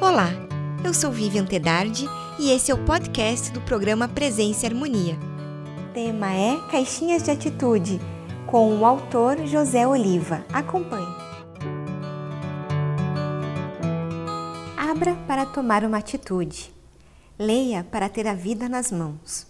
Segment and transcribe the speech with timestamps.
[0.00, 0.28] Olá,
[0.84, 2.06] eu sou Vivian Tedardi
[2.38, 5.18] e esse é o podcast do programa Presença e Harmonia.
[5.90, 8.00] O tema é Caixinhas de Atitude,
[8.46, 10.44] com o autor José Oliva.
[10.52, 11.04] Acompanhe.
[14.76, 16.72] Abra para tomar uma atitude.
[17.36, 19.48] Leia para ter a vida nas mãos.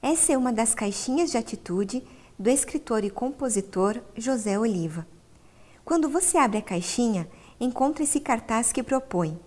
[0.00, 2.02] Essa é uma das caixinhas de atitude
[2.38, 5.06] do escritor e compositor José Oliva.
[5.84, 7.28] Quando você abre a caixinha,
[7.60, 9.38] encontra esse cartaz que propõe: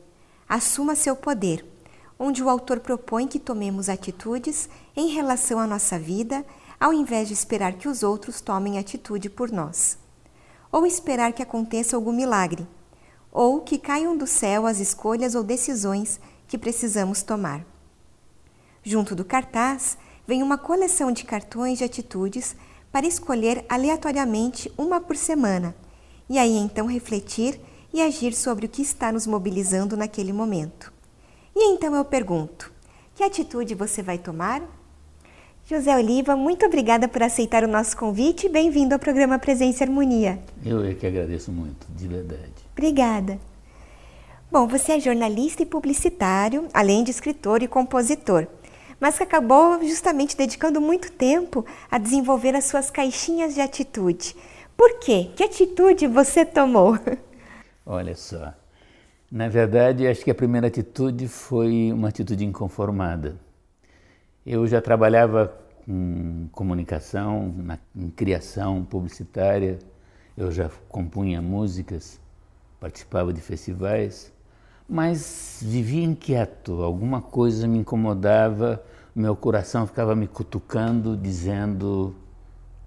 [0.49, 1.63] Assuma seu poder,
[2.17, 6.43] onde o autor propõe que tomemos atitudes em relação à nossa vida,
[6.79, 9.99] ao invés de esperar que os outros tomem atitude por nós,
[10.71, 12.67] ou esperar que aconteça algum milagre,
[13.31, 17.63] ou que caiam do céu as escolhas ou decisões que precisamos tomar.
[18.81, 22.55] Junto do cartaz vem uma coleção de cartões de atitudes
[22.91, 25.75] para escolher aleatoriamente uma por semana
[26.27, 27.61] e aí então refletir
[27.93, 30.91] e agir sobre o que está nos mobilizando naquele momento.
[31.55, 32.71] E então eu pergunto:
[33.15, 34.61] que atitude você vai tomar?
[35.69, 39.87] José Oliva, muito obrigada por aceitar o nosso convite e bem-vindo ao programa Presença e
[39.87, 40.39] Harmonia.
[40.65, 42.53] Eu é que agradeço muito, de verdade.
[42.71, 43.39] Obrigada.
[44.51, 48.47] Bom, você é jornalista e publicitário, além de escritor e compositor,
[48.99, 54.35] mas que acabou justamente dedicando muito tempo a desenvolver as suas caixinhas de atitude.
[54.75, 55.29] Por quê?
[55.35, 56.97] Que atitude você tomou?
[57.91, 58.53] Olha só.
[59.31, 63.35] Na verdade, acho que a primeira atitude foi uma atitude inconformada.
[64.45, 65.51] Eu já trabalhava
[65.83, 69.79] com comunicação, na, em criação publicitária,
[70.37, 72.19] eu já compunha músicas,
[72.79, 74.31] participava de festivais,
[74.87, 78.83] mas vivia inquieto, alguma coisa me incomodava,
[79.15, 82.15] meu coração ficava me cutucando, dizendo: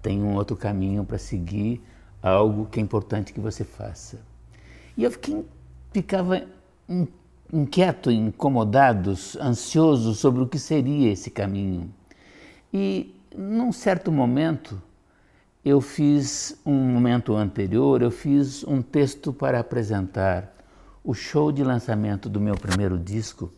[0.01, 1.83] tem um outro caminho para seguir,
[2.21, 4.31] algo que é importante que você faça.
[4.97, 5.45] E eu fiquei,
[5.91, 6.43] ficava
[7.51, 11.93] inquieto, incomodado, ansioso sobre o que seria esse caminho.
[12.73, 14.81] E num certo momento,
[15.63, 20.53] eu fiz um momento anterior, eu fiz um texto para apresentar
[21.03, 23.51] o show de lançamento do meu primeiro disco,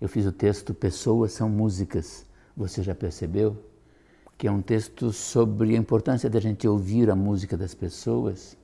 [0.00, 2.24] eu fiz o texto Pessoas são Músicas.
[2.56, 3.56] Você já percebeu?
[4.36, 8.56] Que é um texto sobre a importância da gente ouvir a música das pessoas.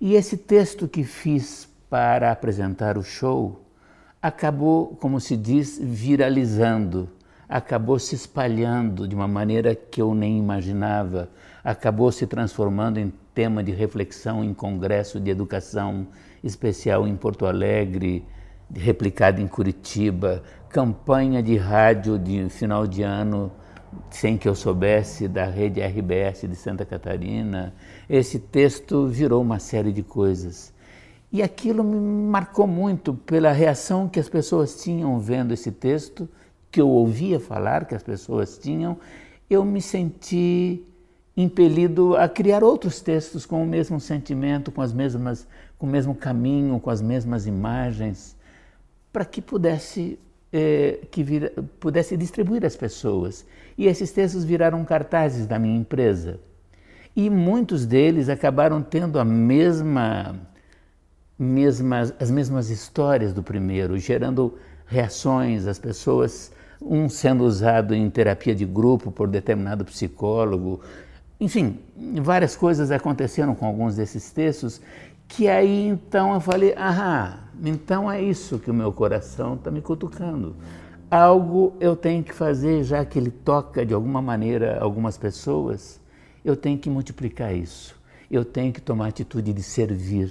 [0.00, 3.60] E esse texto que fiz para apresentar o show
[4.22, 7.08] acabou, como se diz, viralizando,
[7.48, 11.28] acabou se espalhando de uma maneira que eu nem imaginava,
[11.64, 16.06] acabou se transformando em tema de reflexão em congresso de educação
[16.44, 18.24] especial em Porto Alegre,
[18.72, 23.50] replicado em Curitiba, campanha de rádio de final de ano
[24.10, 27.74] sem que eu soubesse da rede RBS de Santa Catarina.
[28.08, 30.72] Esse texto virou uma série de coisas.
[31.30, 36.28] E aquilo me marcou muito pela reação que as pessoas tinham vendo esse texto,
[36.70, 38.98] que eu ouvia falar que as pessoas tinham.
[39.48, 40.82] Eu me senti
[41.36, 45.46] impelido a criar outros textos com o mesmo sentimento, com as mesmas,
[45.78, 48.36] com o mesmo caminho, com as mesmas imagens,
[49.12, 50.18] para que pudesse
[50.52, 51.24] é, que
[51.78, 53.44] pudesse distribuir às pessoas.
[53.78, 56.40] E esses textos viraram cartazes da minha empresa.
[57.14, 60.36] E muitos deles acabaram tendo a mesma,
[61.38, 66.52] mesmas, as mesmas histórias do primeiro, gerando reações, as pessoas,
[66.82, 70.80] um sendo usado em terapia de grupo por determinado psicólogo,
[71.40, 71.78] enfim,
[72.20, 74.80] várias coisas aconteceram com alguns desses textos
[75.28, 79.80] que aí então eu falei, ah, então é isso que o meu coração está me
[79.80, 80.56] cutucando.
[81.10, 85.98] Algo eu tenho que fazer, já que ele toca de alguma maneira algumas pessoas,
[86.44, 87.96] eu tenho que multiplicar isso.
[88.30, 90.30] Eu tenho que tomar atitude de servir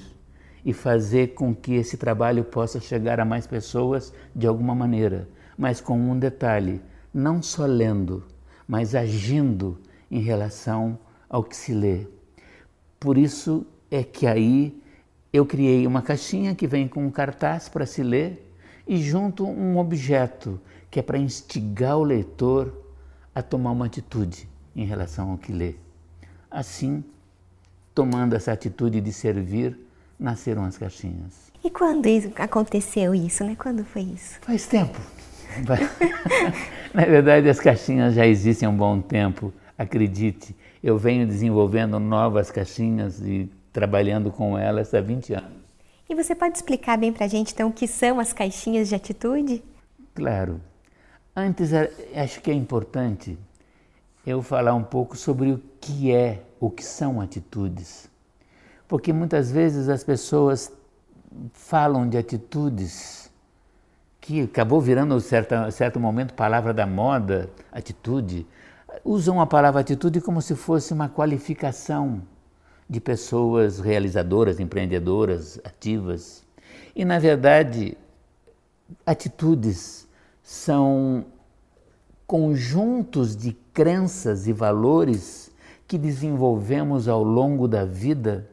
[0.64, 5.28] e fazer com que esse trabalho possa chegar a mais pessoas de alguma maneira,
[5.58, 6.80] mas com um detalhe:
[7.12, 8.24] não só lendo,
[8.68, 9.80] mas agindo
[10.12, 12.06] em relação ao que se lê.
[13.00, 14.80] Por isso é que aí
[15.34, 18.48] eu criei uma caixinha que vem com um cartaz para se ler
[18.88, 22.74] e junto um objeto que é para instigar o leitor
[23.34, 25.75] a tomar uma atitude em relação ao que lê.
[26.50, 27.04] Assim,
[27.94, 29.78] tomando essa atitude de servir,
[30.19, 31.51] nasceram as caixinhas.
[31.63, 32.07] E quando
[32.38, 33.56] aconteceu isso, né?
[33.57, 34.39] Quando foi isso?
[34.42, 35.00] Faz tempo.
[36.94, 40.56] Na verdade, as caixinhas já existem há um bom tempo, acredite.
[40.81, 45.57] Eu venho desenvolvendo novas caixinhas e trabalhando com elas há 20 anos.
[46.10, 48.95] E você pode explicar bem para a gente, então, o que são as caixinhas de
[48.95, 49.62] atitude?
[50.16, 50.62] Claro.
[51.39, 51.69] Antes,
[52.16, 53.38] acho que é importante
[54.25, 58.10] eu falar um pouco sobre o que é, o que são atitudes.
[58.88, 60.72] Porque muitas vezes as pessoas
[61.54, 63.31] falam de atitudes
[64.19, 68.48] que acabou virando certo, certo momento palavra da moda, atitude,
[69.06, 72.19] usam a palavra atitude como se fosse uma qualificação
[72.89, 76.44] de pessoas realizadoras, empreendedoras, ativas.
[76.95, 77.95] E, na verdade,
[79.06, 80.06] atitudes
[80.48, 81.26] são
[82.26, 85.52] conjuntos de crenças e valores
[85.86, 88.50] que desenvolvemos ao longo da vida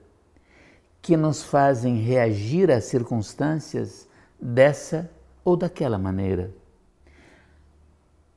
[1.00, 4.08] que nos fazem reagir às circunstâncias
[4.40, 5.08] dessa
[5.44, 6.50] ou daquela maneira.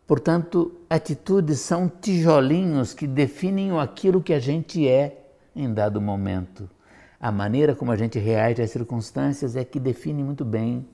[0.06, 6.69] Portanto, atitudes são tijolinhos que definem aquilo que a gente é em dado momento.
[7.19, 10.88] A maneira como a gente reage às circunstâncias é que define muito bem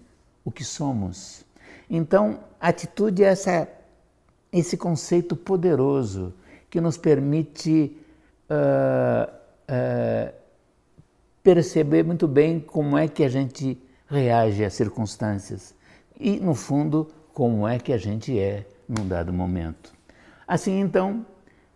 [0.46, 1.44] o que somos.
[1.90, 3.68] Então, atitude é essa,
[4.52, 6.34] esse conceito poderoso
[6.70, 7.98] que nos permite
[8.50, 9.32] uh,
[9.70, 10.34] uh,
[11.44, 13.78] perceber muito bem como é que a gente
[14.08, 15.76] reage às circunstâncias
[16.20, 19.94] e, no fundo, como é que a gente é num dado momento.
[20.48, 21.26] Assim, então,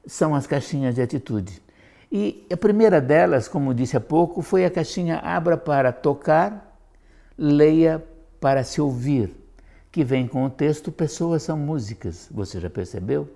[0.06, 1.62] são as caixinhas de atitude.
[2.12, 6.80] E a primeira delas, como disse há pouco, foi a caixinha Abra para tocar,
[7.38, 8.04] leia
[8.40, 9.36] para se ouvir,
[9.98, 13.28] que vem com o texto Pessoas são músicas, você já percebeu?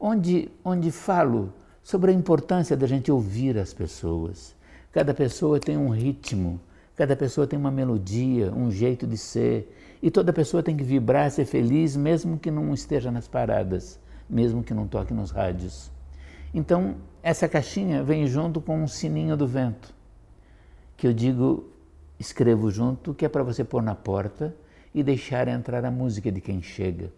[0.00, 1.52] Onde, onde falo
[1.82, 4.54] sobre a importância da gente ouvir as pessoas.
[4.90, 6.58] Cada pessoa tem um ritmo,
[6.96, 11.30] cada pessoa tem uma melodia, um jeito de ser, e toda pessoa tem que vibrar,
[11.30, 14.00] ser feliz, mesmo que não esteja nas paradas,
[14.30, 15.90] mesmo que não toque nos rádios.
[16.54, 19.92] Então, essa caixinha vem junto com um sininho do vento,
[20.96, 21.68] que eu digo,
[22.18, 24.56] escrevo junto, que é para você pôr na porta
[24.98, 27.12] e deixar entrar a música de quem chega.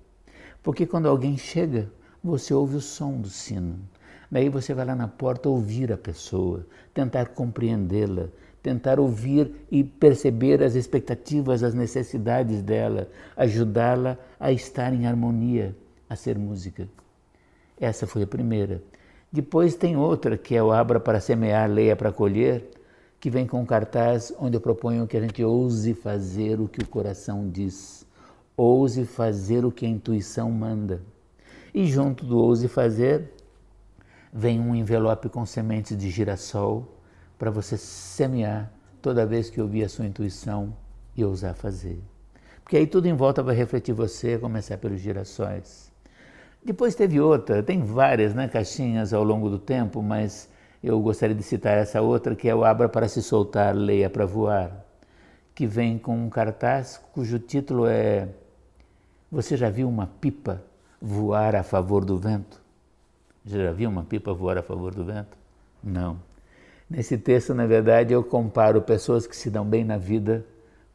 [0.62, 1.90] Porque quando alguém chega,
[2.22, 3.78] você ouve o som do sino.
[4.30, 8.28] Daí você vai lá na porta ouvir a pessoa, tentar compreendê-la,
[8.62, 15.74] tentar ouvir e perceber as expectativas, as necessidades dela, ajudá-la a estar em harmonia,
[16.08, 16.86] a ser música.
[17.80, 18.82] Essa foi a primeira.
[19.32, 22.68] Depois tem outra, que é o Abra para semear, leia para colher,
[23.20, 26.82] que vem com um cartaz onde eu proponho que a gente ouse fazer o que
[26.82, 28.06] o coração diz,
[28.56, 31.02] ouse fazer o que a intuição manda.
[31.74, 33.34] E junto do ouse fazer,
[34.32, 36.96] vem um envelope com sementes de girassol
[37.38, 38.72] para você semear
[39.02, 40.74] toda vez que ouvir a sua intuição
[41.14, 42.00] e ousar fazer.
[42.62, 45.92] Porque aí tudo em volta vai refletir você, começar pelos girassóis.
[46.64, 50.48] Depois teve outra, tem várias né, caixinhas ao longo do tempo, mas
[50.82, 54.24] eu gostaria de citar essa outra, que é o Abra para se soltar, leia para
[54.24, 54.84] voar,
[55.54, 58.28] que vem com um cartaz cujo título é
[59.30, 60.62] Você já viu uma pipa
[61.00, 62.60] voar a favor do vento?
[63.44, 65.36] Já viu uma pipa voar a favor do vento?
[65.82, 66.18] Não.
[66.88, 70.44] Nesse texto, na verdade, eu comparo pessoas que se dão bem na vida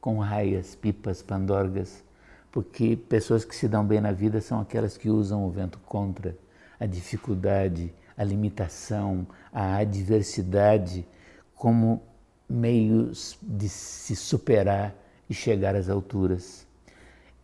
[0.02, 2.04] com raias, pipas, pandorgas,
[2.52, 6.36] porque pessoas que se dão bem na vida são aquelas que usam o vento contra
[6.80, 11.08] a dificuldade, a limitação, a adversidade
[11.56, 12.02] como
[12.48, 14.94] meios de se superar
[15.30, 16.68] e chegar às alturas.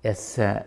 [0.03, 0.65] Essa,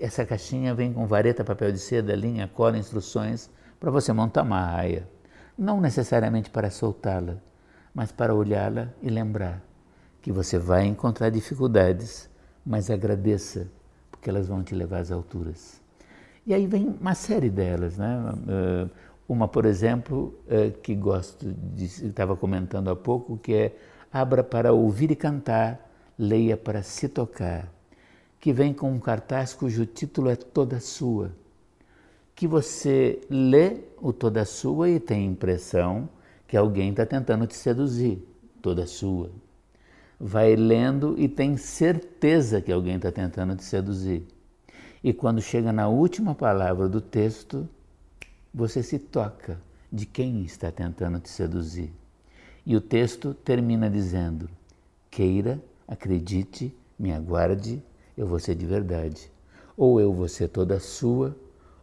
[0.00, 4.64] essa caixinha vem com vareta, papel de seda, linha, cola, instruções para você montar uma
[4.64, 5.08] raia.
[5.56, 7.36] Não necessariamente para soltá-la,
[7.94, 9.62] mas para olhá-la e lembrar
[10.20, 12.30] que você vai encontrar dificuldades
[12.64, 13.66] mas agradeça,
[14.10, 15.80] porque elas vão te levar às alturas.
[16.46, 18.88] E aí vem uma série delas, né?
[19.32, 23.76] Uma, por exemplo, eh, que gosto de, estava comentando há pouco, que é
[24.12, 27.72] abra para ouvir e cantar, leia para se tocar,
[28.38, 31.32] que vem com um cartaz cujo título é Toda Sua,
[32.34, 36.10] que você lê o Toda Sua e tem a impressão
[36.46, 38.22] que alguém está tentando te seduzir,
[38.60, 39.30] toda sua
[40.20, 44.26] vai lendo e tem certeza que alguém está tentando te seduzir.
[45.02, 47.66] E quando chega na última palavra do texto,
[48.52, 51.92] você se toca de quem está tentando te seduzir.
[52.64, 54.48] E o texto termina dizendo:
[55.10, 57.82] queira, acredite, me aguarde,
[58.16, 59.30] eu vou ser de verdade.
[59.76, 61.36] Ou eu vou ser toda sua,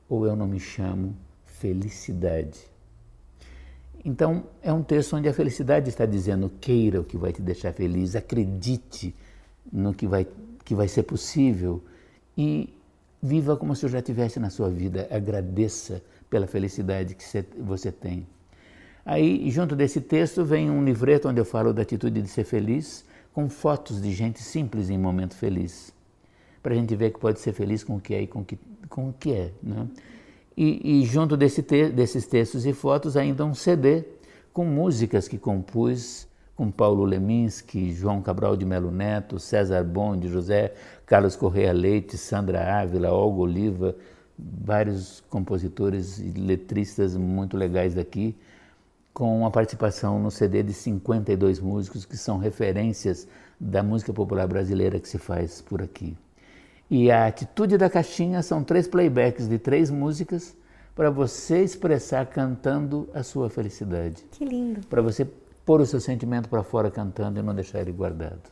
[0.07, 2.59] ou eu não me chamo felicidade.
[4.05, 7.73] Então, é um texto onde a felicidade está dizendo: queira o que vai te deixar
[7.73, 9.13] feliz, acredite
[9.71, 10.25] no que vai,
[10.63, 11.83] que vai ser possível
[12.37, 12.73] e
[13.21, 15.07] viva como se eu já tivesse na sua vida.
[15.11, 17.23] Agradeça pela felicidade que
[17.57, 18.27] você tem.
[19.05, 23.03] Aí, junto desse texto, vem um livreto onde eu falo da atitude de ser feliz,
[23.33, 25.93] com fotos de gente simples em momento feliz,
[26.61, 28.59] para a gente ver que pode ser feliz com o que é e com que,
[28.89, 29.51] com o que é.
[29.63, 29.87] Né?
[30.55, 34.03] E, e junto desse te, desses textos e fotos, ainda um CD
[34.51, 36.27] com músicas que compus
[36.59, 40.73] com Paulo Leminski, João Cabral de Melo Neto, César Bonde, José
[41.05, 43.95] Carlos Correia Leite, Sandra Ávila, Olga Oliva,
[44.63, 48.35] vários compositores e letristas muito legais daqui,
[49.13, 53.27] com uma participação no CD de 52 músicos que são referências
[53.59, 56.15] da música popular brasileira que se faz por aqui.
[56.89, 60.55] E a atitude da caixinha são três playbacks de três músicas
[60.95, 64.23] para você expressar cantando a sua felicidade.
[64.31, 64.85] Que lindo.
[64.87, 65.27] Para você
[65.65, 68.49] pôr o seu sentimento para fora cantando e não deixar ele guardado.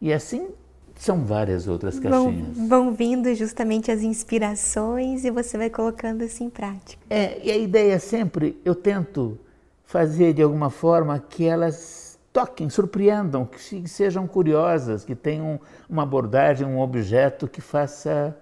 [0.00, 0.48] E assim
[0.96, 2.56] são várias outras caixinhas.
[2.56, 7.02] Vão, vão vindo justamente as inspirações e você vai colocando isso em prática.
[7.08, 9.38] É, e a ideia é sempre, eu tento
[9.84, 16.66] fazer de alguma forma que elas toquem, surpreendam, que sejam curiosas, que tenham uma abordagem,
[16.66, 18.36] um objeto que faça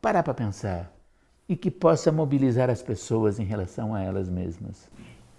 [0.00, 0.92] parar para pensar
[1.48, 4.88] e que possa mobilizar as pessoas em relação a elas mesmas.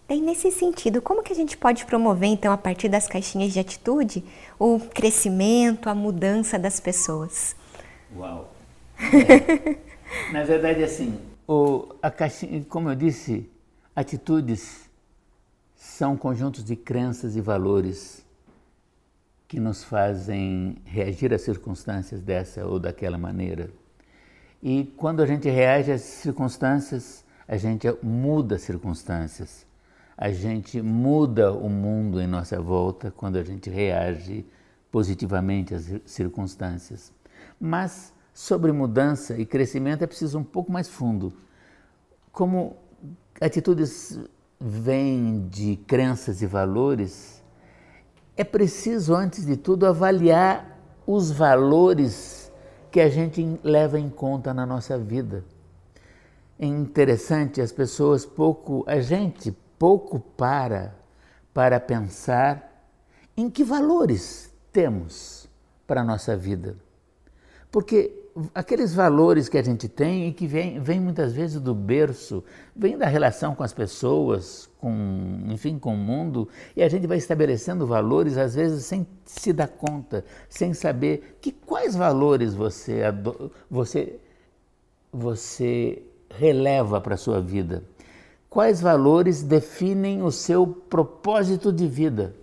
[0.10, 3.60] E nesse sentido, como que a gente pode promover, então, a partir das caixinhas de
[3.60, 4.24] atitude,
[4.58, 7.56] o crescimento, a mudança das pessoas?
[8.16, 8.54] Uau!
[8.98, 9.76] É.
[10.32, 13.50] Na verdade, assim, o, a caixinha, como eu disse,
[13.94, 14.90] atitudes
[15.76, 18.26] são conjuntos de crenças e valores
[19.46, 23.70] que nos fazem reagir às circunstâncias dessa ou daquela maneira.
[24.64, 29.67] E quando a gente reage às circunstâncias, a gente muda as circunstâncias.
[30.18, 34.44] A gente muda o mundo em nossa volta quando a gente reage
[34.92, 37.14] positivamente às circunstâncias.
[37.60, 41.32] Mas sobre mudança e crescimento é preciso um pouco mais fundo.
[42.32, 42.76] Como
[43.40, 44.20] atitudes
[44.60, 47.44] vêm de crenças e valores,
[48.36, 52.52] é preciso, antes de tudo, avaliar os valores
[52.92, 55.46] que a gente leva em conta na nossa vida.
[56.58, 60.96] É interessante, as pessoas pouco, a gente pouco para
[61.54, 62.86] para pensar
[63.36, 65.50] em que valores temos
[65.88, 66.76] para a nossa vida.
[67.72, 72.44] Porque aqueles valores que a gente tem e que vem, vem muitas vezes do berço,
[72.76, 77.18] vem da relação com as pessoas, com, enfim, com o mundo, e a gente vai
[77.18, 83.02] estabelecendo valores, às vezes sem se dar conta, sem saber que quais valores você,
[83.70, 84.20] você,
[85.12, 87.84] você releva para a sua vida.
[88.58, 92.36] Quais valores definem o seu propósito de vida?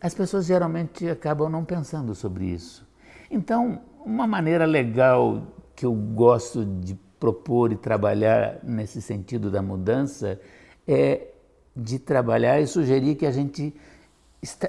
[0.00, 2.84] As pessoas geralmente acabam não pensando sobre isso.
[3.30, 5.46] Então, uma maneira legal
[5.76, 10.40] que eu gosto de propor e trabalhar nesse sentido da mudança
[10.84, 11.28] é
[11.76, 13.72] de trabalhar e sugerir que a gente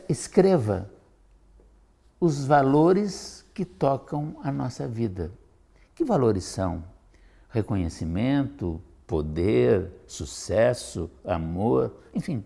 [0.07, 0.91] escreva
[2.21, 5.31] os valores que tocam a nossa vida.
[5.95, 6.83] Que valores são?
[7.49, 12.43] Reconhecimento, poder, sucesso, amor, enfim,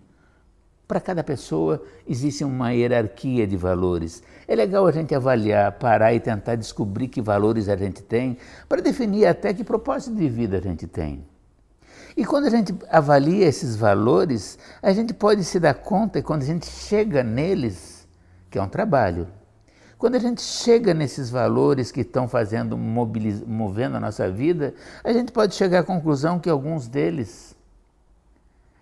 [0.87, 4.23] para cada pessoa existe uma hierarquia de valores.
[4.47, 8.37] É legal a gente avaliar, parar e tentar descobrir que valores a gente tem,
[8.69, 11.25] para definir até que propósito de vida a gente tem.
[12.15, 16.45] E quando a gente avalia esses valores, a gente pode se dar conta, quando a
[16.45, 18.07] gente chega neles,
[18.49, 19.27] que é um trabalho,
[19.97, 24.73] quando a gente chega nesses valores que estão fazendo, movendo a nossa vida,
[25.03, 27.55] a gente pode chegar à conclusão que alguns deles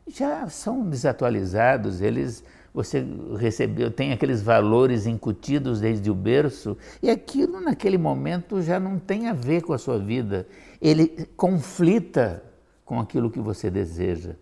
[0.07, 2.43] já são desatualizados, eles
[2.75, 3.05] você
[3.37, 9.29] recebeu, tem aqueles valores incutidos desde o berço, e aquilo naquele momento já não tem
[9.29, 10.45] a ver com a sua vida.
[10.81, 12.43] Ele conflita
[12.83, 14.35] com aquilo que você deseja.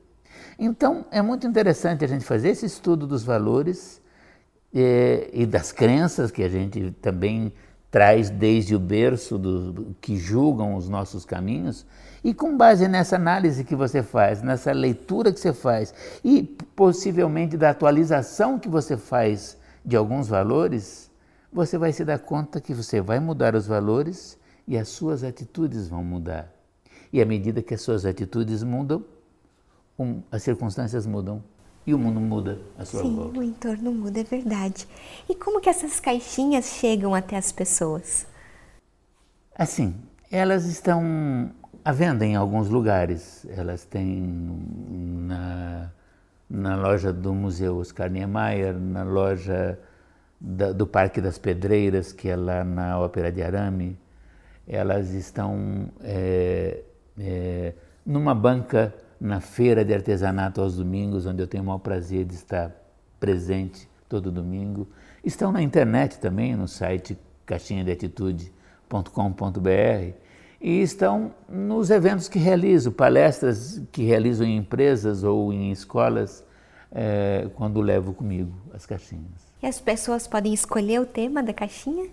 [0.58, 4.02] Então, é muito interessante a gente fazer esse estudo dos valores
[4.74, 7.54] eh, e das crenças que a gente também
[7.92, 11.86] traz desde o berço do, que julgam os nossos caminhos
[12.24, 16.42] e com base nessa análise que você faz, nessa leitura que você faz e
[16.76, 21.12] possivelmente da atualização que você faz de alguns valores,
[21.52, 25.88] você vai se dar conta que você vai mudar os valores e as suas atitudes
[25.88, 26.52] vão mudar.
[27.12, 29.06] E à medida que as suas atitudes mudam,
[30.00, 31.44] um, as circunstâncias mudam
[31.86, 33.40] e o mundo muda a sua Sim, volta.
[33.40, 34.88] o entorno muda, é verdade.
[35.30, 38.26] E como que essas caixinhas chegam até as pessoas?
[39.56, 39.96] Assim,
[40.32, 41.52] elas estão
[41.84, 43.46] à venda em alguns lugares.
[43.50, 44.22] Elas têm
[45.28, 45.92] na,
[46.50, 49.78] na loja do Museu Oscar Niemeyer, na loja
[50.40, 54.00] da, do Parque das Pedreiras, que é lá na Ópera de Arame.
[54.68, 56.82] Elas estão é,
[57.20, 57.74] é,
[58.06, 62.36] numa banca na feira de artesanato aos domingos, onde eu tenho o maior prazer de
[62.36, 62.76] estar
[63.22, 64.86] presente todo domingo.
[65.24, 70.14] Estão na internet também, no site caixinhadeatitude.com.br
[70.60, 76.44] e estão nos eventos que realizo, palestras que realizo em empresas ou em escolas
[76.92, 79.54] é, quando levo comigo as caixinhas.
[79.62, 82.10] E as pessoas podem escolher o tema da caixinha?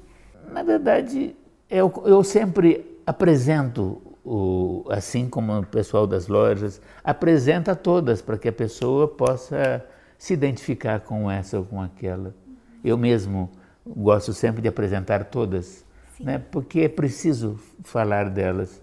[0.52, 1.34] Na verdade,
[1.68, 8.48] eu, eu sempre apresento, o, assim como o pessoal das lojas, apresenta todas para que
[8.48, 9.84] a pessoa possa
[10.18, 12.34] se identificar com essa ou com aquela.
[12.84, 13.50] Eu mesmo
[13.86, 15.84] gosto sempre de apresentar todas,
[16.18, 18.82] né, porque é preciso falar delas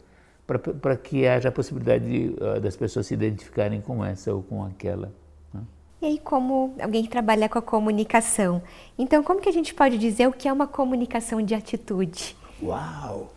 [0.82, 4.64] para que haja a possibilidade de, uh, das pessoas se identificarem com essa ou com
[4.64, 5.12] aquela.
[5.54, 5.62] Né?
[6.02, 8.64] E aí, como alguém que trabalha com a comunicação,
[8.98, 12.36] então como que a gente pode dizer o que é uma comunicação de atitude?
[12.64, 13.34] Uau!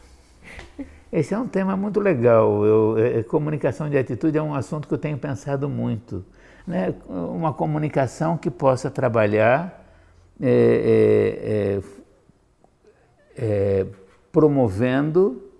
[1.12, 2.64] Esse é um tema muito legal.
[2.64, 6.25] Eu, é, é, comunicação de atitude é um assunto que eu tenho pensado muito.
[6.67, 6.95] Né?
[7.09, 9.85] Uma comunicação que possa trabalhar
[10.40, 11.81] é,
[13.37, 13.87] é, é, é
[14.31, 15.50] promovendo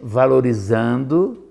[0.00, 1.46] valorizando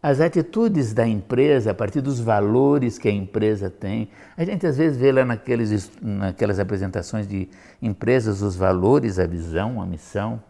[0.00, 4.08] as atitudes da empresa a partir dos valores que a empresa tem.
[4.36, 7.48] A gente às vezes vê lá naqueles, naquelas apresentações de
[7.82, 10.40] empresas os valores, a visão, a missão.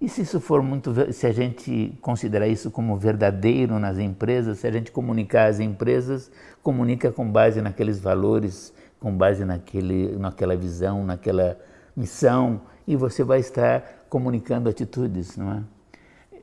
[0.00, 4.66] E se isso for muito, se a gente considerar isso como verdadeiro nas empresas, se
[4.66, 6.30] a gente comunicar as empresas,
[6.62, 11.58] comunica com base naqueles valores, com base naquele, naquela visão, naquela
[11.94, 15.62] missão, e você vai estar comunicando atitudes, não é?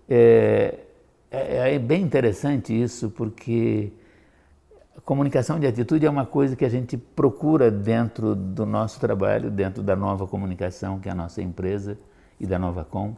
[0.09, 0.79] É,
[1.31, 3.91] é, é, bem interessante isso, porque
[4.95, 9.49] a comunicação de atitude é uma coisa que a gente procura dentro do nosso trabalho,
[9.49, 11.97] dentro da nova comunicação, que é a nossa empresa,
[12.39, 13.15] e da Nova Com,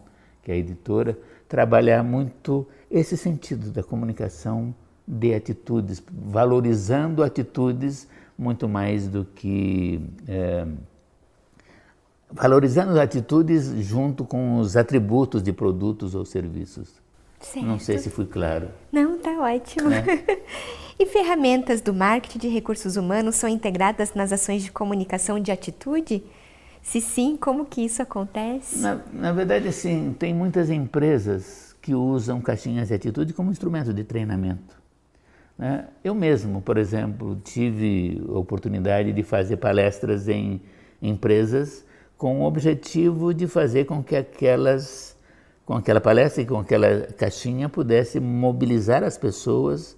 [0.50, 1.16] que é a editora,
[1.48, 4.74] trabalhar muito esse sentido da comunicação
[5.08, 10.02] de atitudes, valorizando atitudes muito mais do que.
[10.28, 10.66] É,
[12.32, 17.00] valorizando as atitudes junto com os atributos de produtos ou serviços.
[17.40, 17.66] Certo.
[17.66, 18.70] Não sei se fui claro.
[18.92, 19.90] Não, tá ótimo.
[19.90, 20.04] Né?
[21.00, 26.24] e ferramentas do marketing de recursos humanos são integradas nas ações de comunicação de atitude?
[26.82, 28.80] Se sim, como que isso acontece?
[28.80, 34.04] Na, na verdade, sim, tem muitas empresas que usam caixinhas de atitude como instrumento de
[34.04, 34.80] treinamento.
[35.58, 35.88] Né?
[36.04, 40.62] Eu mesmo, por exemplo, tive a oportunidade de fazer palestras em
[41.02, 41.86] empresas
[42.18, 45.18] com o objetivo de fazer com que aquelas,
[45.66, 49.98] com aquela palestra e com aquela caixinha pudesse mobilizar as pessoas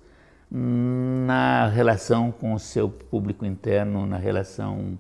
[0.52, 5.00] na relação com o seu público interno, na relação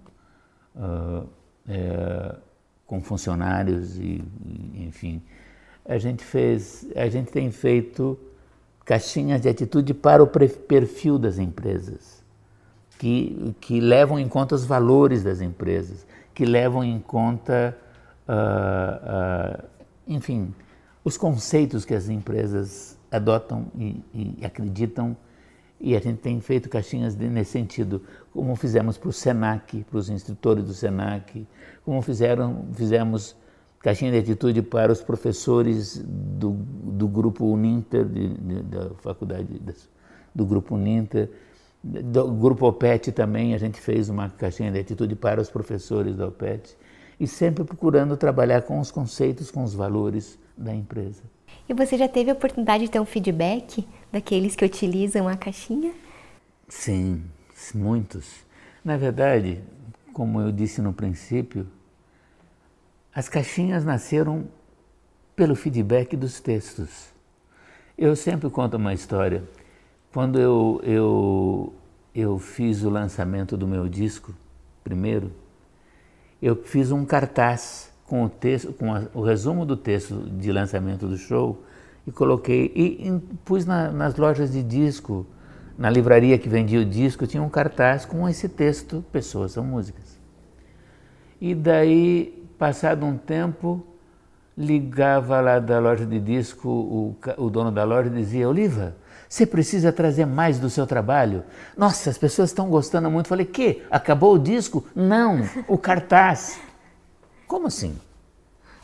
[0.76, 1.28] uh,
[1.72, 2.36] é,
[2.86, 4.24] com funcionários e,
[4.76, 5.22] enfim.
[5.86, 8.18] A gente fez, a gente tem feito
[8.86, 12.24] caixinhas de atitude para o perfil das empresas,
[13.00, 17.78] que, que levam em conta os valores das empresas que levam em conta,
[18.28, 19.68] uh, uh,
[20.08, 20.54] enfim,
[21.04, 25.16] os conceitos que as empresas adotam e, e, acreditam.
[25.82, 30.10] E a gente tem feito caixinhas nesse sentido, como fizemos para o SENAC, para os
[30.10, 31.48] instrutores do SENAC,
[31.84, 33.36] como fizeram, fizemos
[33.80, 39.60] caixinha de atitude para os professores do, do grupo Uninter, de, de, da faculdade,
[40.36, 41.30] do grupo Uninter
[41.84, 46.28] do grupo OPET também a gente fez uma caixinha de atitude para os professores da
[46.28, 46.78] OPET
[47.20, 51.24] e sempre procurando trabalhar com os conceitos, com os valores da empresa.
[51.68, 55.94] E você já teve a oportunidade de ter um feedback daqueles que utilizam a caixinha?
[56.68, 57.24] Sim,
[57.74, 58.46] muitos.
[58.84, 59.62] Na verdade,
[60.14, 61.68] como eu disse no princípio,
[63.14, 64.48] as caixinhas nasceram
[65.36, 67.10] pelo feedback dos textos.
[67.98, 69.44] Eu sempre conto uma história.
[70.14, 71.74] Quando eu, eu,
[72.14, 74.34] eu fiz o lançamento do meu disco,
[74.84, 75.32] primeiro,
[76.42, 81.08] eu fiz um cartaz com o texto, com a, o resumo do texto de lançamento
[81.08, 81.64] do show
[82.06, 85.26] e coloquei e, e pus na, nas lojas de disco,
[85.78, 90.20] na livraria que vendia o disco, tinha um cartaz com esse texto, pessoas são músicas.
[91.40, 93.84] E daí, passado um tempo,
[94.58, 98.96] ligava lá da loja de disco, o, o dono da loja dizia, Oliva,
[99.28, 101.44] você precisa trazer mais do seu trabalho.
[101.78, 103.28] Nossa, as pessoas estão gostando muito.
[103.28, 103.82] Falei, que?
[103.90, 104.86] Acabou o disco?
[104.94, 106.60] Não, o cartaz.
[107.48, 107.96] Como assim?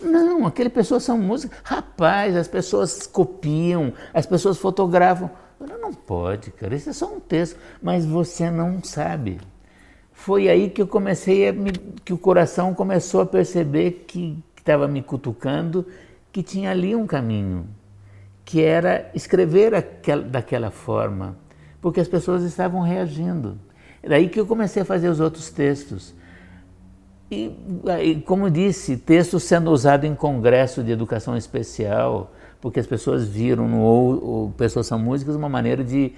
[0.02, 1.58] Não, aquele pessoas são músicas.
[1.64, 5.30] Rapaz, as pessoas copiam, as pessoas fotografam.
[5.60, 7.60] Não pode, cara, isso é só um texto.
[7.82, 9.40] Mas você não sabe.
[10.12, 11.72] Foi aí que eu comecei me,
[12.04, 15.86] que o coração começou a perceber que estava me cutucando,
[16.32, 17.68] que tinha ali um caminho
[18.48, 21.38] que era escrever aquel, daquela forma,
[21.82, 23.60] porque as pessoas estavam reagindo.
[24.02, 26.16] Daí que eu comecei a fazer os outros textos.
[27.30, 33.68] E, como disse, textos sendo usado em congresso de educação especial, porque as pessoas viram
[33.68, 36.14] no ou, Pessoas São Músicas uma maneira de,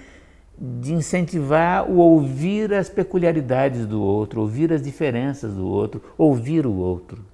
[0.57, 6.75] de incentivar o ouvir as peculiaridades do outro, ouvir as diferenças do outro, ouvir o
[6.75, 7.25] outro.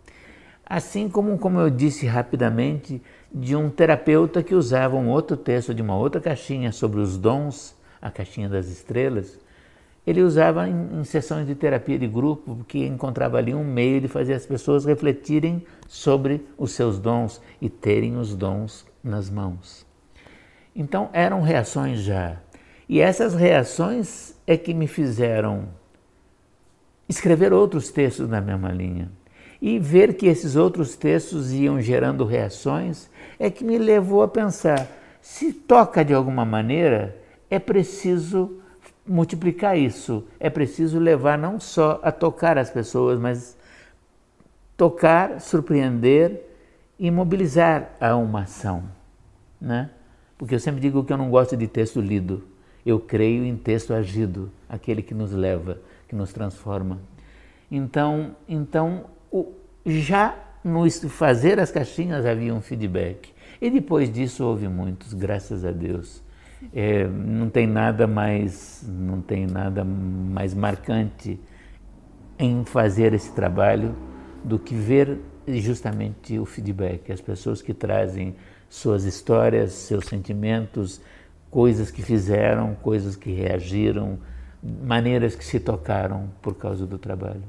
[0.66, 5.82] Assim como, como eu disse rapidamente, de um terapeuta que usava um outro texto de
[5.82, 9.38] uma outra caixinha sobre os dons, a caixinha das estrelas,
[10.06, 14.08] ele usava em, em sessões de terapia de grupo, porque encontrava ali um meio de
[14.08, 19.86] fazer as pessoas refletirem sobre os seus dons e terem os dons nas mãos.
[20.76, 22.38] Então eram reações já
[22.88, 25.70] e essas reações é que me fizeram
[27.10, 29.12] escrever outros textos na mesma linha.
[29.62, 34.88] E ver que esses outros textos iam gerando reações é que me levou a pensar:
[35.22, 37.18] se toca de alguma maneira,
[37.50, 38.60] é preciso
[39.08, 43.56] multiplicar isso, é preciso levar não só a tocar as pessoas, mas
[44.76, 46.42] tocar, surpreender
[46.98, 48.84] e mobilizar a uma ação.
[49.60, 49.90] Né?
[50.38, 52.44] Porque eu sempre digo que eu não gosto de texto lido.
[52.86, 57.00] Eu creio em texto agido, aquele que nos leva, que nos transforma.
[57.72, 59.54] Então, então o,
[59.86, 63.34] já no fazer as caixinhas havia um feedback.
[63.62, 66.25] E depois disso houve muitos, graças a Deus.
[66.74, 71.40] É, não tem nada mais, não tem nada mais marcante
[72.38, 73.96] em fazer esse trabalho
[74.44, 78.36] do que ver justamente o feedback, as pessoas que trazem
[78.70, 81.02] suas histórias, seus sentimentos,
[81.50, 84.20] coisas que fizeram, coisas que reagiram,
[84.84, 87.44] maneiras que se tocaram por causa do trabalho.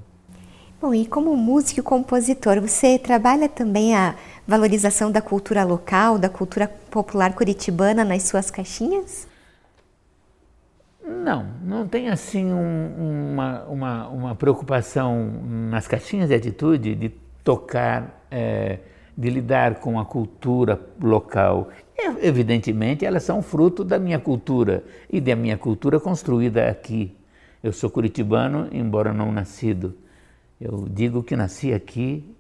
[0.81, 4.15] Bom, e como músico e compositor, você trabalha também a
[4.47, 9.27] valorização da cultura local, da cultura popular curitibana nas suas caixinhas?
[11.05, 17.09] Não, não tem assim um, uma, uma, uma, preocupação nas caixinhas de atitude de
[17.45, 18.79] tocar, é,
[19.17, 21.69] de lidar com a cultura local.
[22.21, 27.17] Evidentemente, elas são fruto da minha cultura e da minha cultura construída aqui.
[27.63, 29.95] Eu sou curitibano, embora não nascido.
[30.61, 32.36] Eu digo que nasci aqui,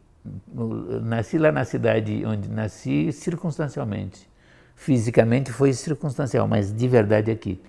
[1.02, 4.28] nasci lá na cidade onde nasci circunstancialmente.
[4.74, 7.60] Fisicamente foi circunstancial, mas de verdade aqui.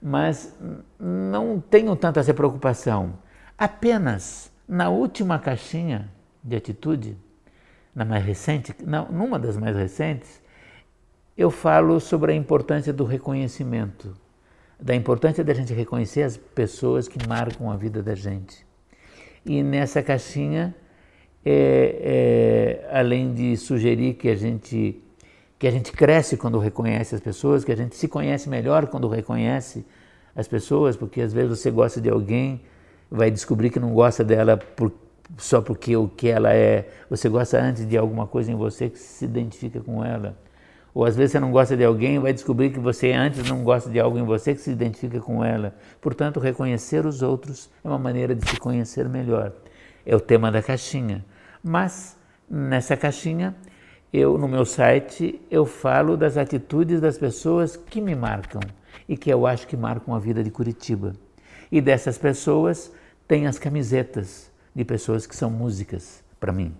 [0.00, 0.56] Mas
[0.98, 3.14] não tenho tanta essa preocupação.
[3.58, 6.08] Apenas na última caixinha
[6.42, 7.16] de atitude,
[7.94, 10.40] na mais recente, não, numa das mais recentes,
[11.36, 14.16] eu falo sobre a importância do reconhecimento,
[14.80, 18.66] da importância da gente reconhecer as pessoas que marcam a vida da gente.
[19.44, 20.74] E nessa caixinha,
[21.44, 24.98] é, é, além de sugerir que a gente
[25.58, 29.06] que a gente cresce quando reconhece as pessoas, que a gente se conhece melhor quando
[29.06, 29.86] reconhece
[30.34, 32.60] as pessoas, porque às vezes você gosta de alguém,
[33.08, 34.92] vai descobrir que não gosta dela por,
[35.38, 38.98] só porque o que ela é, você gosta antes de alguma coisa em você que
[38.98, 40.36] se identifica com ela.
[40.94, 43.88] Ou às vezes você não gosta de alguém vai descobrir que você antes não gosta
[43.88, 45.74] de algo em você que se identifica com ela.
[46.00, 49.52] Portanto, reconhecer os outros é uma maneira de se conhecer melhor.
[50.04, 51.24] É o tema da caixinha.
[51.62, 52.16] Mas
[52.50, 53.54] nessa caixinha,
[54.12, 58.60] eu no meu site eu falo das atitudes das pessoas que me marcam
[59.08, 61.14] e que eu acho que marcam a vida de Curitiba.
[61.70, 62.92] E dessas pessoas
[63.26, 66.74] tem as camisetas de pessoas que são músicas para mim.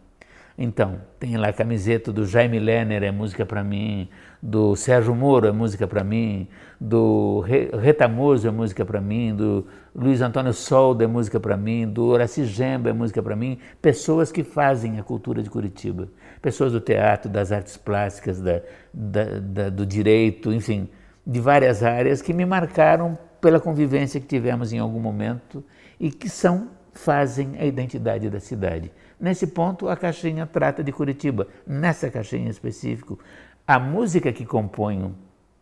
[0.57, 4.09] Então, tem lá a camiseta do Jaime Lerner, é música para mim,
[4.43, 6.47] do Sérgio Moro é música para mim,
[6.81, 7.45] do
[7.81, 12.45] Retamoso é música para mim, do Luiz Antônio Solda é música para mim, do Horaci
[12.45, 16.09] Gemba é música para mim, pessoas que fazem a cultura de Curitiba,
[16.43, 18.61] pessoas do teatro, das artes plásticas, da,
[18.93, 20.89] da, da, do direito, enfim,
[21.27, 25.65] de várias áreas que me marcaram pela convivência que tivemos em algum momento
[25.99, 28.93] e que são, fazem a identidade da cidade.
[29.23, 31.47] Nesse ponto, a caixinha trata de Curitiba.
[31.65, 33.21] Nessa caixinha em específico,
[33.65, 35.15] a música que componho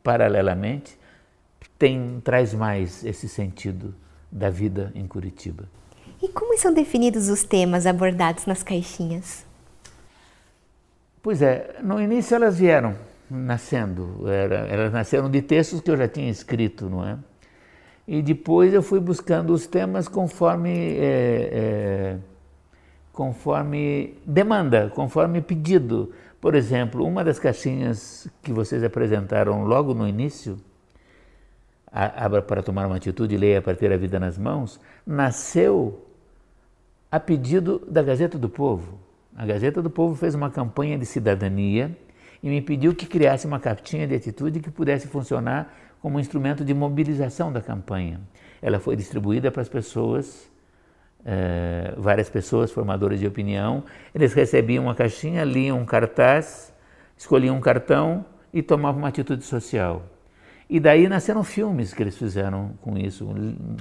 [0.02, 0.98] paralelamente
[1.78, 3.94] tem, traz mais esse sentido
[4.32, 5.68] da vida em Curitiba.
[6.22, 9.44] E como são definidos os temas abordados nas caixinhas?
[11.22, 12.96] Pois é, no início elas vieram
[13.30, 17.18] nascendo, era, elas nasceram de textos que eu já tinha escrito, não é?
[18.08, 22.18] E depois eu fui buscando os temas conforme é, é,
[23.12, 26.12] conforme demanda, conforme pedido.
[26.40, 30.58] Por exemplo, uma das caixinhas que vocês apresentaram logo no início,
[31.92, 36.06] Abra para tomar uma atitude, leia para ter a vida nas mãos, nasceu
[37.10, 39.00] a pedido da Gazeta do Povo.
[39.36, 41.96] A Gazeta do Povo fez uma campanha de cidadania
[42.40, 46.64] e me pediu que criasse uma cartinha de atitude que pudesse funcionar como um instrumento
[46.64, 48.20] de mobilização da campanha.
[48.62, 50.48] Ela foi distribuída para as pessoas
[51.24, 56.72] é, várias pessoas, formadores de opinião, eles recebiam uma caixinha, liam um cartaz,
[57.16, 60.02] escolhiam um cartão e tomavam uma atitude social.
[60.68, 63.28] E daí nasceram filmes que eles fizeram com isso.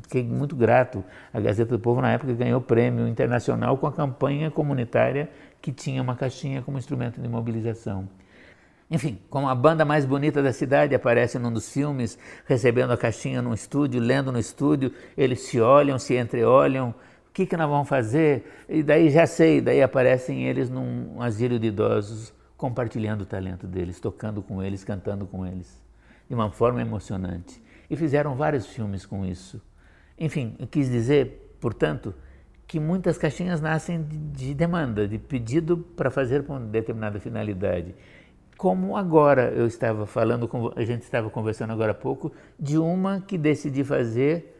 [0.01, 1.03] Fiquei muito grato.
[1.31, 5.29] A Gazeta do Povo, na época, ganhou prêmio internacional com a campanha comunitária
[5.61, 8.09] que tinha uma caixinha como instrumento de mobilização.
[8.89, 13.39] Enfim, como a banda mais bonita da cidade aparece num dos filmes, recebendo a caixinha
[13.39, 16.95] no estúdio, lendo no estúdio, eles se olham, se entreolham,
[17.39, 18.43] que, que nós vamos fazer?
[18.67, 23.97] E daí já sei, daí aparecem eles num asilo de idosos, compartilhando o talento deles,
[23.97, 25.81] tocando com eles, cantando com eles,
[26.27, 27.63] de uma forma emocionante.
[27.89, 29.61] E fizeram vários filmes com isso.
[30.17, 32.13] Enfim, quis dizer, portanto,
[32.67, 37.95] que muitas caixinhas nascem de, de demanda, de pedido para fazer com determinada finalidade.
[38.57, 43.37] Como agora eu estava falando, a gente estava conversando agora há pouco, de uma que
[43.37, 44.58] decidi fazer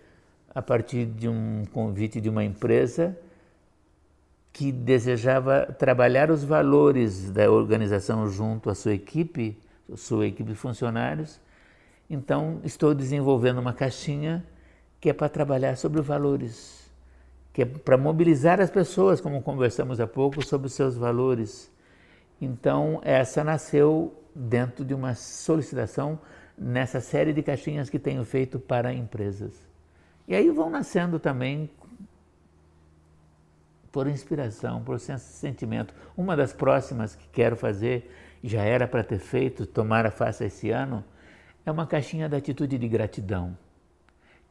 [0.53, 3.17] a partir de um convite de uma empresa
[4.51, 9.57] que desejava trabalhar os valores da organização junto à sua equipe,
[9.95, 11.39] sua equipe de funcionários.
[12.09, 14.43] Então, estou desenvolvendo uma caixinha
[14.99, 16.91] que é para trabalhar sobre valores,
[17.53, 21.71] que é para mobilizar as pessoas, como conversamos há pouco, sobre os seus valores.
[22.41, 26.19] Então, essa nasceu dentro de uma solicitação
[26.57, 29.68] nessa série de caixinhas que tenho feito para empresas.
[30.29, 31.71] E aí vão nascendo também
[33.91, 35.91] por inspiração, por sentimento.
[36.15, 38.11] Uma das próximas que quero fazer,
[38.43, 41.03] já era para ter feito, tomara faça esse ano,
[41.65, 43.57] é uma caixinha da atitude de gratidão,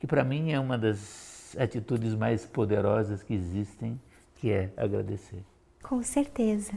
[0.00, 4.00] que para mim é uma das atitudes mais poderosas que existem,
[4.34, 5.44] que é agradecer.
[5.80, 6.72] Com certeza.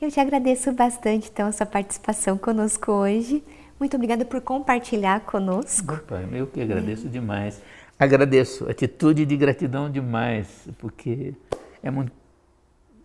[0.00, 3.44] Eu te agradeço bastante, então, a sua participação conosco hoje.
[3.78, 5.94] Muito obrigada por compartilhar conosco.
[5.94, 7.10] Opa, eu que agradeço é.
[7.10, 7.60] demais.
[7.98, 11.34] Agradeço, atitude de gratidão demais, porque
[11.82, 12.12] é muito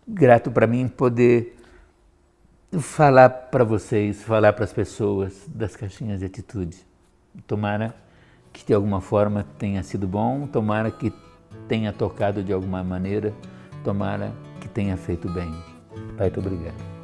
[0.08, 1.56] grato para mim poder
[2.80, 6.78] falar para vocês, falar para as pessoas das caixinhas de atitude.
[7.46, 7.96] Tomara
[8.52, 11.14] que de alguma forma tenha sido bom, tomara que
[11.68, 13.34] tenha tocado de alguma maneira,
[13.84, 15.52] tomara que tenha feito bem.
[16.18, 17.00] Pai, muito obrigado.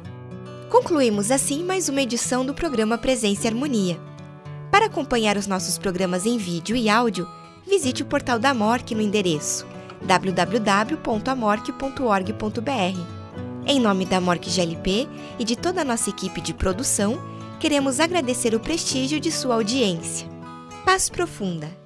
[0.70, 3.98] Concluímos assim mais uma edição do programa Presença e Harmonia.
[4.70, 7.26] Para acompanhar os nossos programas em vídeo e áudio,
[7.66, 9.66] visite o portal da MORC no endereço
[10.02, 13.00] www.amorc.org.br.
[13.66, 17.18] Em nome da MORC GLP e de toda a nossa equipe de produção,
[17.58, 20.28] queremos agradecer o prestígio de sua audiência.
[20.84, 21.85] Paz profunda!